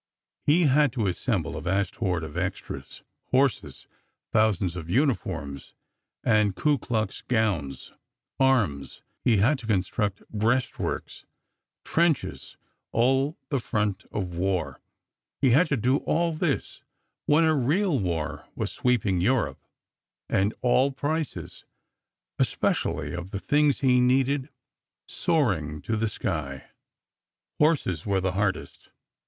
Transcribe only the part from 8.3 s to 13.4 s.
arms; he had to construct breastworks, trenches—all